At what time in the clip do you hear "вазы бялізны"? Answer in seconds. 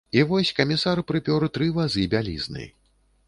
1.77-2.67